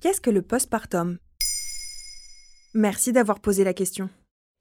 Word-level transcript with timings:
Qu'est-ce 0.00 0.20
que 0.20 0.28
le 0.28 0.42
postpartum? 0.42 1.16
Merci 2.74 3.12
d'avoir 3.12 3.40
posé 3.40 3.64
la 3.64 3.72
question. 3.72 4.10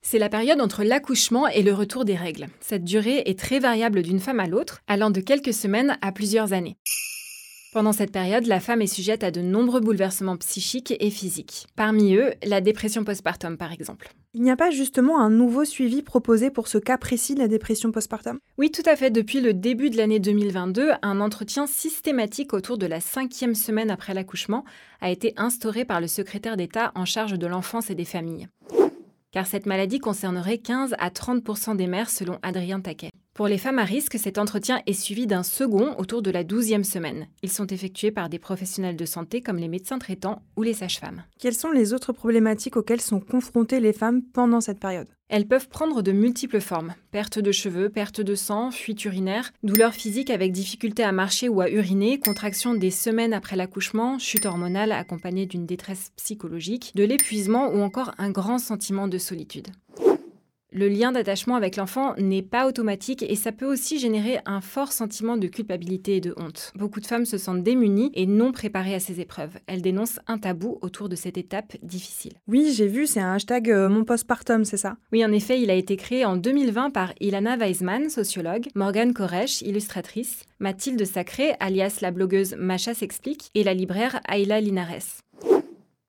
C'est 0.00 0.20
la 0.20 0.28
période 0.28 0.60
entre 0.60 0.84
l'accouchement 0.84 1.48
et 1.48 1.64
le 1.64 1.74
retour 1.74 2.04
des 2.04 2.14
règles. 2.14 2.46
Cette 2.60 2.84
durée 2.84 3.24
est 3.26 3.36
très 3.36 3.58
variable 3.58 4.02
d'une 4.02 4.20
femme 4.20 4.38
à 4.38 4.46
l'autre, 4.46 4.80
allant 4.86 5.10
de 5.10 5.20
quelques 5.20 5.52
semaines 5.52 5.98
à 6.02 6.12
plusieurs 6.12 6.52
années. 6.52 6.76
Pendant 7.72 7.92
cette 7.92 8.12
période, 8.12 8.46
la 8.46 8.60
femme 8.60 8.80
est 8.80 8.86
sujette 8.86 9.24
à 9.24 9.32
de 9.32 9.40
nombreux 9.40 9.80
bouleversements 9.80 10.36
psychiques 10.36 10.94
et 11.00 11.10
physiques. 11.10 11.66
Parmi 11.74 12.14
eux, 12.14 12.34
la 12.44 12.60
dépression 12.60 13.02
postpartum 13.02 13.56
par 13.56 13.72
exemple. 13.72 14.14
Il 14.36 14.42
n'y 14.42 14.50
a 14.50 14.56
pas 14.56 14.72
justement 14.72 15.20
un 15.20 15.30
nouveau 15.30 15.64
suivi 15.64 16.02
proposé 16.02 16.50
pour 16.50 16.66
ce 16.66 16.78
cas 16.78 16.98
précis 16.98 17.36
de 17.36 17.38
la 17.38 17.46
dépression 17.46 17.92
postpartum? 17.92 18.40
Oui, 18.58 18.72
tout 18.72 18.82
à 18.84 18.96
fait. 18.96 19.12
Depuis 19.12 19.40
le 19.40 19.54
début 19.54 19.90
de 19.90 19.96
l'année 19.96 20.18
2022, 20.18 20.90
un 21.02 21.20
entretien 21.20 21.68
systématique 21.68 22.52
autour 22.52 22.76
de 22.76 22.86
la 22.86 22.98
cinquième 22.98 23.54
semaine 23.54 23.92
après 23.92 24.12
l'accouchement 24.12 24.64
a 25.00 25.08
été 25.08 25.34
instauré 25.36 25.84
par 25.84 26.00
le 26.00 26.08
secrétaire 26.08 26.56
d'État 26.56 26.90
en 26.96 27.04
charge 27.04 27.38
de 27.38 27.46
l'enfance 27.46 27.90
et 27.90 27.94
des 27.94 28.04
familles. 28.04 28.48
Car 29.30 29.46
cette 29.46 29.66
maladie 29.66 30.00
concernerait 30.00 30.58
15 30.58 30.96
à 30.98 31.10
30% 31.10 31.76
des 31.76 31.86
mères 31.86 32.10
selon 32.10 32.40
Adrien 32.42 32.80
Taquet. 32.80 33.10
Pour 33.34 33.48
les 33.48 33.58
femmes 33.58 33.80
à 33.80 33.84
risque, 33.84 34.16
cet 34.16 34.38
entretien 34.38 34.80
est 34.86 34.92
suivi 34.92 35.26
d'un 35.26 35.42
second 35.42 35.96
autour 35.98 36.22
de 36.22 36.30
la 36.30 36.44
12e 36.44 36.84
semaine. 36.84 37.26
Ils 37.42 37.50
sont 37.50 37.66
effectués 37.66 38.12
par 38.12 38.28
des 38.28 38.38
professionnels 38.38 38.94
de 38.94 39.04
santé 39.04 39.40
comme 39.40 39.56
les 39.56 39.66
médecins 39.66 39.98
traitants 39.98 40.42
ou 40.56 40.62
les 40.62 40.72
sages-femmes. 40.72 41.24
Quelles 41.40 41.56
sont 41.56 41.72
les 41.72 41.92
autres 41.92 42.12
problématiques 42.12 42.76
auxquelles 42.76 43.00
sont 43.00 43.18
confrontées 43.18 43.80
les 43.80 43.92
femmes 43.92 44.22
pendant 44.22 44.60
cette 44.60 44.78
période? 44.78 45.08
Elles 45.28 45.48
peuvent 45.48 45.68
prendre 45.68 46.00
de 46.00 46.12
multiples 46.12 46.60
formes. 46.60 46.94
Perte 47.10 47.40
de 47.40 47.50
cheveux, 47.50 47.88
perte 47.88 48.20
de 48.20 48.36
sang, 48.36 48.70
fuite 48.70 49.04
urinaire, 49.04 49.50
douleurs 49.64 49.94
physiques 49.94 50.30
avec 50.30 50.52
difficulté 50.52 51.02
à 51.02 51.10
marcher 51.10 51.48
ou 51.48 51.60
à 51.60 51.68
uriner, 51.68 52.20
contraction 52.20 52.74
des 52.74 52.92
semaines 52.92 53.32
après 53.32 53.56
l'accouchement, 53.56 54.20
chute 54.20 54.46
hormonale 54.46 54.92
accompagnée 54.92 55.46
d'une 55.46 55.66
détresse 55.66 56.12
psychologique, 56.14 56.92
de 56.94 57.02
l'épuisement 57.02 57.66
ou 57.72 57.80
encore 57.80 58.12
un 58.18 58.30
grand 58.30 58.58
sentiment 58.58 59.08
de 59.08 59.18
solitude 59.18 59.72
le 60.74 60.88
lien 60.88 61.12
d'attachement 61.12 61.54
avec 61.54 61.76
l'enfant 61.76 62.14
n'est 62.18 62.42
pas 62.42 62.66
automatique 62.66 63.22
et 63.22 63.36
ça 63.36 63.52
peut 63.52 63.64
aussi 63.64 64.00
générer 64.00 64.40
un 64.44 64.60
fort 64.60 64.90
sentiment 64.90 65.36
de 65.36 65.46
culpabilité 65.46 66.16
et 66.16 66.20
de 66.20 66.34
honte. 66.36 66.72
Beaucoup 66.74 66.98
de 66.98 67.06
femmes 67.06 67.26
se 67.26 67.38
sentent 67.38 67.62
démunies 67.62 68.10
et 68.14 68.26
non 68.26 68.50
préparées 68.50 68.96
à 68.96 69.00
ces 69.00 69.20
épreuves. 69.20 69.56
Elles 69.68 69.82
dénoncent 69.82 70.18
un 70.26 70.36
tabou 70.36 70.78
autour 70.82 71.08
de 71.08 71.14
cette 71.14 71.38
étape 71.38 71.76
difficile. 71.84 72.32
Oui, 72.48 72.72
j'ai 72.74 72.88
vu, 72.88 73.06
c'est 73.06 73.20
un 73.20 73.34
hashtag 73.34 73.70
euh, 73.70 73.88
mon 73.88 74.02
postpartum, 74.04 74.64
c'est 74.64 74.76
ça? 74.76 74.96
Oui, 75.12 75.24
en 75.24 75.30
effet, 75.30 75.60
il 75.60 75.70
a 75.70 75.74
été 75.74 75.96
créé 75.96 76.24
en 76.24 76.36
2020 76.36 76.90
par 76.90 77.12
Ilana 77.20 77.56
Weisman, 77.56 78.10
sociologue, 78.10 78.66
Morgane 78.74 79.14
Koresh, 79.14 79.62
illustratrice, 79.62 80.42
Mathilde 80.58 81.04
Sacré, 81.04 81.54
alias 81.60 81.98
la 82.00 82.10
blogueuse 82.10 82.56
Macha 82.58 82.94
s'explique, 82.94 83.50
et 83.54 83.62
la 83.62 83.74
libraire 83.74 84.20
Ayla 84.28 84.60
Linares. 84.60 85.22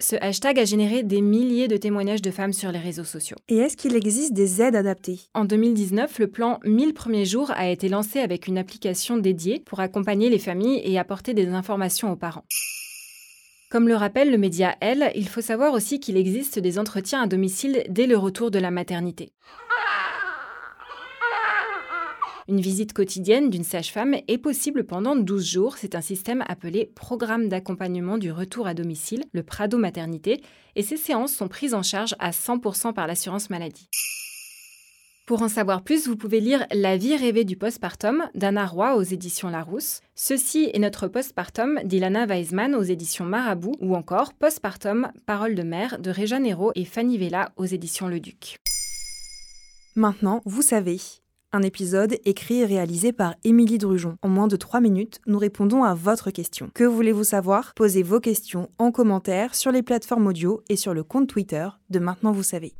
Ce 0.00 0.14
hashtag 0.20 0.60
a 0.60 0.64
généré 0.64 1.02
des 1.02 1.20
milliers 1.20 1.66
de 1.66 1.76
témoignages 1.76 2.22
de 2.22 2.30
femmes 2.30 2.52
sur 2.52 2.70
les 2.70 2.78
réseaux 2.78 3.02
sociaux. 3.02 3.36
Et 3.48 3.56
est-ce 3.56 3.76
qu'il 3.76 3.96
existe 3.96 4.32
des 4.32 4.62
aides 4.62 4.76
adaptées? 4.76 5.22
En 5.34 5.44
2019, 5.44 6.20
le 6.20 6.28
plan 6.28 6.60
1000 6.64 6.94
premiers 6.94 7.24
jours 7.24 7.50
a 7.50 7.68
été 7.68 7.88
lancé 7.88 8.20
avec 8.20 8.46
une 8.46 8.58
application 8.58 9.16
dédiée 9.16 9.58
pour 9.58 9.80
accompagner 9.80 10.30
les 10.30 10.38
familles 10.38 10.80
et 10.84 11.00
apporter 11.00 11.34
des 11.34 11.48
informations 11.48 12.12
aux 12.12 12.16
parents. 12.16 12.44
Comme 13.72 13.88
le 13.88 13.96
rappelle 13.96 14.30
le 14.30 14.38
média 14.38 14.76
Elle, 14.80 15.10
il 15.16 15.28
faut 15.28 15.40
savoir 15.40 15.72
aussi 15.72 15.98
qu'il 15.98 16.16
existe 16.16 16.60
des 16.60 16.78
entretiens 16.78 17.22
à 17.22 17.26
domicile 17.26 17.82
dès 17.88 18.06
le 18.06 18.16
retour 18.16 18.52
de 18.52 18.60
la 18.60 18.70
maternité. 18.70 19.32
Une 22.48 22.62
visite 22.62 22.94
quotidienne 22.94 23.50
d'une 23.50 23.62
sage-femme 23.62 24.16
est 24.26 24.38
possible 24.38 24.84
pendant 24.84 25.14
12 25.14 25.44
jours. 25.44 25.76
C'est 25.76 25.94
un 25.94 26.00
système 26.00 26.42
appelé 26.48 26.90
Programme 26.94 27.50
d'accompagnement 27.50 28.16
du 28.16 28.32
retour 28.32 28.66
à 28.66 28.72
domicile, 28.72 29.24
le 29.34 29.42
Prado 29.42 29.76
Maternité, 29.76 30.40
et 30.74 30.82
ces 30.82 30.96
séances 30.96 31.34
sont 31.34 31.48
prises 31.48 31.74
en 31.74 31.82
charge 31.82 32.14
à 32.18 32.30
100% 32.30 32.94
par 32.94 33.06
l'assurance 33.06 33.50
maladie. 33.50 33.90
Pour 35.26 35.42
en 35.42 35.48
savoir 35.48 35.82
plus, 35.82 36.08
vous 36.08 36.16
pouvez 36.16 36.40
lire 36.40 36.66
La 36.72 36.96
vie 36.96 37.16
rêvée 37.16 37.44
du 37.44 37.58
postpartum 37.58 38.24
d'Anna 38.34 38.64
Roy 38.64 38.96
aux 38.96 39.02
éditions 39.02 39.50
Larousse. 39.50 40.00
Ceci 40.14 40.70
est 40.72 40.78
notre 40.78 41.06
postpartum 41.06 41.80
d'Ilana 41.84 42.24
Weisman 42.24 42.74
aux 42.74 42.82
éditions 42.82 43.26
Marabout 43.26 43.74
ou 43.82 43.94
encore 43.94 44.32
Postpartum, 44.32 45.12
Parole 45.26 45.54
de 45.54 45.62
mère 45.62 45.98
de 45.98 46.10
Réja 46.10 46.38
Nero 46.38 46.72
et 46.76 46.86
Fanny 46.86 47.18
Vella 47.18 47.52
aux 47.58 47.66
éditions 47.66 48.08
Le 48.08 48.20
Duc. 48.20 48.56
Maintenant, 49.96 50.40
vous 50.46 50.62
savez. 50.62 50.98
Un 51.50 51.62
épisode 51.62 52.18
écrit 52.26 52.60
et 52.60 52.66
réalisé 52.66 53.10
par 53.10 53.34
Émilie 53.42 53.78
Drujon. 53.78 54.18
En 54.20 54.28
moins 54.28 54.48
de 54.48 54.56
3 54.56 54.80
minutes, 54.80 55.18
nous 55.26 55.38
répondons 55.38 55.82
à 55.82 55.94
votre 55.94 56.30
question. 56.30 56.70
Que 56.74 56.84
voulez-vous 56.84 57.24
savoir? 57.24 57.72
Posez 57.74 58.02
vos 58.02 58.20
questions 58.20 58.68
en 58.76 58.92
commentaire 58.92 59.54
sur 59.54 59.72
les 59.72 59.82
plateformes 59.82 60.26
audio 60.26 60.62
et 60.68 60.76
sur 60.76 60.92
le 60.92 61.04
compte 61.04 61.26
Twitter 61.26 61.66
de 61.88 62.00
Maintenant 62.00 62.32
vous 62.32 62.42
savez. 62.42 62.74